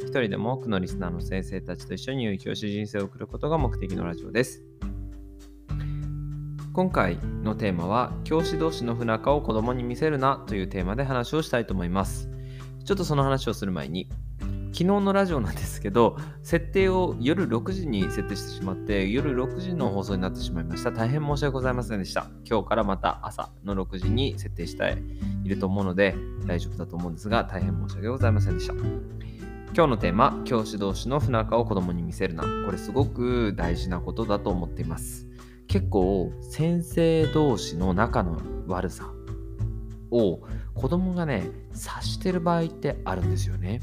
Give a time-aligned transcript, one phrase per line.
[0.00, 4.64] 一人でも多くのリスナーの先生たちと一緒に良い教師人生を送ることが目的のラジオです。
[6.72, 12.30] 今回のテーマは教師同士の不仲を子供に見せるなというテーマで話をしたいと思います。
[12.84, 14.08] ちょっとその話をする前に
[14.72, 20.90] 昨日のラジオなんですけど設定を夜6時に設定してしまって夜6時の放送になってしまいました。
[20.90, 22.28] 大変申し訳ございませんでした。
[22.48, 24.96] 今日からまた朝の6時に設定して
[25.44, 26.14] いると思うので
[26.46, 28.74] 大丈夫だと思うんですが大変申し訳ございませんでした。
[29.72, 32.42] 今日のテーマ、教師同士の不仲を子供に見せるな。
[32.66, 35.30] これすごく大事なことだと思っています。
[35.70, 39.12] 結構先生同士の仲の悪さ
[40.10, 40.40] を
[40.74, 43.80] 子供がね察してる場合ってあるんですよね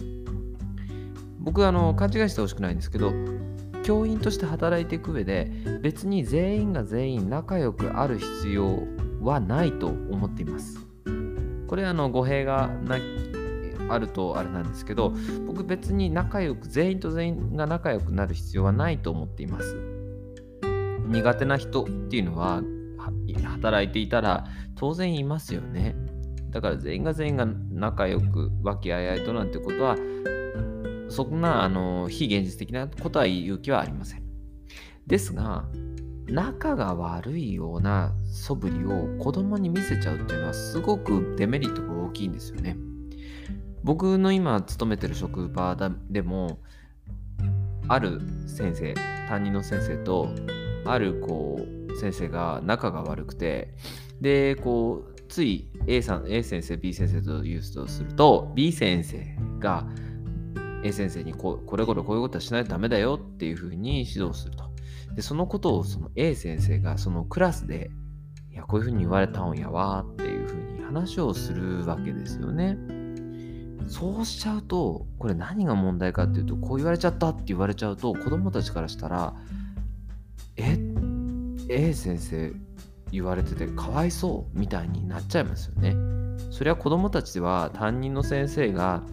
[1.39, 3.13] 僕あの勘違いしてほしくないんですけど
[3.83, 5.49] 教員として働いていく上で
[5.81, 8.79] 別に全員が全員仲良くある必要
[9.21, 10.79] はないと思っています
[11.67, 12.97] これあの語弊がな
[13.89, 15.13] あるとあれなんですけど
[15.45, 19.75] 僕別に仲良く全員と全員が仲良くなる必要はないと思っています
[21.07, 22.61] 苦手な人っていうのは
[23.57, 25.95] 働いていたら当然いますよね。
[26.49, 29.95] だから全員が全員が仲良く和気あいあいとなんてことは
[31.09, 34.23] そんなあの非現実的なことは言う気はありません。
[35.05, 35.65] ですが
[36.27, 42.77] 仲が悪いような素振りを子供に見せちゃうっていうのはすごくデメリットが大きいんですよね。
[43.83, 45.75] 僕の今勤めてる職場
[46.09, 46.59] でも
[47.87, 48.93] ある先生
[49.27, 50.29] 担任の先生と
[50.85, 53.73] あるこう先生が仲が悪くて
[54.21, 59.85] でこうつい A さん A 先生 B 先生と言うとすると B 先生が
[60.83, 64.65] A 先生にここれこれこういうことはしないとダメだよっていうふうに指導すると。
[65.15, 67.89] でそのことをその A 先生がそのクラスで
[68.51, 72.77] いやこういうふうに言われたんやわっていうふうに話をするわけですよね。
[73.87, 79.33] そうしちゃうとこれ何が問題かっていうとこう言われちゃったって言われちゃうと子供たちからしたら
[80.57, 80.77] え
[81.69, 82.51] A 先生
[83.11, 85.95] 言われててかわいそうみたいになっちゃいますよね。
[86.51, 89.03] それは子供たちは担任の先生が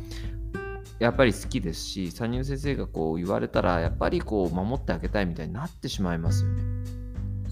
[0.98, 6.62] やっぱり好きですし担任の先生がこう言われたらやっぱりこう守ってあげたいみたいになってしまいますよね。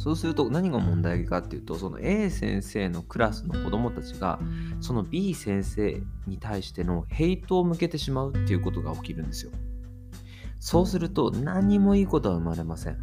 [0.03, 4.41] そうすると何が問題かっていうとその A 先生のクラスの子供たちが
[4.81, 9.53] その B 先生に対してのヘイトを向けてしまうっていうことが起きるんですよ。
[10.59, 12.99] そうすると何もいいことは生まれません。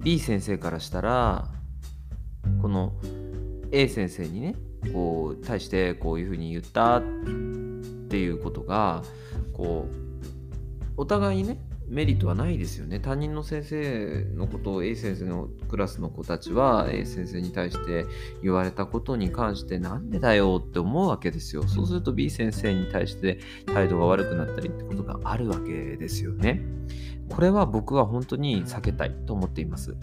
[0.00, 1.48] B 先生からしたら
[2.60, 2.92] この
[3.70, 4.54] A 先生にね
[4.92, 9.02] こう対してこういうふうに言ったっていうことが
[9.54, 11.58] こうお互いにね
[11.88, 13.00] メリットはないですよね。
[13.00, 18.06] 担任の先生のことを A 先生のクラスの子たちは A 先生に対して
[18.42, 21.64] 言われたことに関してなんでだよって思うわけですよ。
[21.64, 26.62] そうすると B 先生に対して態度が悪くなったりってことがあるわけですよね。
[27.28, 29.96] これは僕は本当に避けたいと思っています。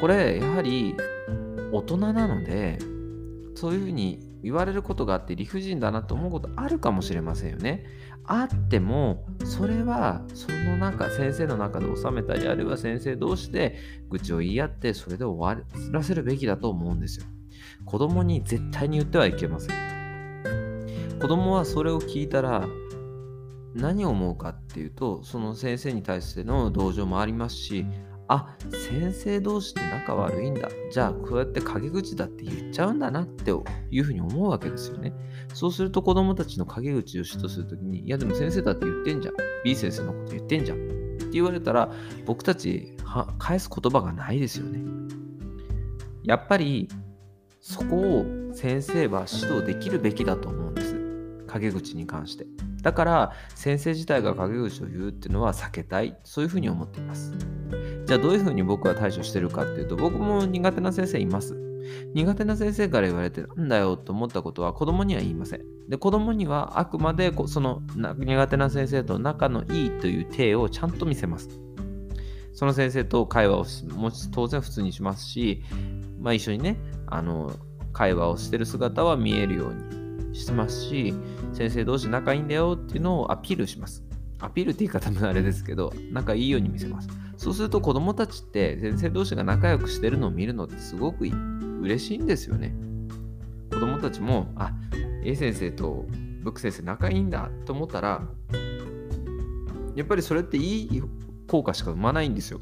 [0.00, 0.94] これやはり
[1.72, 2.78] 大人なので
[3.54, 7.84] そういうふうに言われることがあって理不尽だなと思うことあるかもしれませんよね。
[8.24, 13.76] あってもそれはその中先生の中で収めたりあるいは先生同士で
[14.08, 17.26] 愚痴を言い合ってそれで終わらせるべきだと思うんですよ。
[17.84, 19.90] 子供に絶対に言ってはいけません。
[21.20, 22.66] 子供はそれを聞いたら
[23.74, 27.84] 何を思うかっていうとその先生に対しての同情もありますし
[28.32, 30.68] あ先生同士って仲悪いんだ。
[30.92, 33.50] じゃあこうやって陰口だって言っちゃうんだなって
[33.90, 35.12] いうふうに思うわけですよね。
[35.52, 39.34] そうすると子供たちの陰口を主とするときにいやでも先生だって言ってんじゃん。
[39.64, 40.78] B 先生のこと言ってんじゃん。
[40.78, 40.80] っ
[41.18, 41.90] て言われたら
[42.24, 42.96] 僕たち
[43.38, 44.80] 返す言葉がないですよね。
[46.22, 46.88] やっぱり
[47.60, 48.24] そこを
[48.54, 50.94] 先生は指導できるべきだと思うんです。
[51.48, 52.46] 陰口に関して。
[52.82, 56.16] だから先生自体が陰口を言うっていうのは避けたい。
[56.22, 57.32] そういうふうに思っています。
[58.10, 61.56] じゃあどういうふうに僕は対処してるかっていうと僕も苦手な先生います。
[62.12, 65.60] 苦手な先生から言われてなんだよと思ったことは子供には言いません。
[65.88, 71.50] で子供にはあくまでその苦手な先生と仲のいいという体をちゃんと見せます。
[72.52, 73.64] その先生と会話を
[73.94, 75.62] も当然普通にしますし、
[76.18, 77.52] まあ、一緒にねあの
[77.92, 81.14] 会話をしてる姿は見えるようにしてますし
[81.52, 84.02] 先生同士仲いいんだよっていうのをアピールします。
[84.40, 87.08] アピールって言い方もあれですけど、仲いいように見せます。
[87.40, 91.24] そうすると子供たちって先生同士が仲良くしてるのを見るのってすごく
[91.80, 92.74] 嬉しいんですよね。
[93.70, 94.74] 子供たちも、あ、
[95.24, 96.04] A 先生と
[96.42, 98.28] ブック先生仲いいんだと思ったら、
[99.94, 101.02] やっぱりそれっていい
[101.48, 102.60] 効果しか生まないんですよ。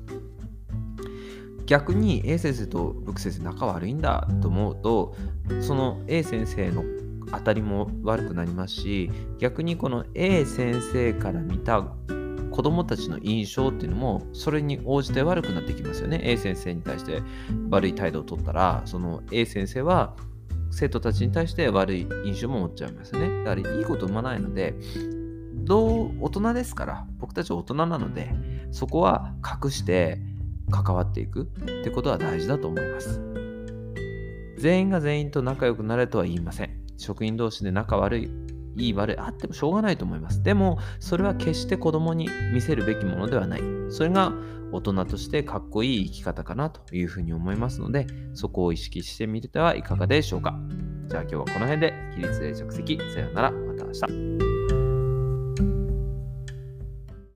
[1.67, 5.17] 逆に A 先生とブック先生仲悪いんだと思うと、
[5.61, 6.85] その A 先生の
[7.33, 11.85] 当たりも悪くなりますし逆にこの A 先生から見た
[12.59, 16.21] 子供たちの印象っていうのもそれに応じて悪くなってきますよね。
[16.25, 17.23] A 先生に対して
[17.71, 20.17] 悪い態度を取ったらその A 先生は
[20.73, 23.45] 生徒たちに対して悪い印象も持っちゃいますね。
[23.45, 24.75] だからいいこと生まないので
[25.55, 28.35] どう大人ですから僕たちは大人なので
[28.73, 30.19] そこは隠して
[30.69, 31.47] 関わっていくっ
[31.85, 33.23] てことは大事だと思います。
[34.57, 36.71] 全員が全員と仲良くなれとは言いません。
[36.97, 38.31] 職員同士で仲悪い、
[38.79, 40.43] いい悪い、あってもしょうがないと思います。
[40.43, 43.63] でも、それは決して子供に見せるべきものではない。
[43.91, 44.33] それが
[44.73, 50.59] 大人としてかっこいい生き方かなというふうに思いますので、そこを意識してみてはいかがでしょうか。
[51.09, 54.58] じゃあ今日はこの辺で、起立で着席、さようなら、また明日。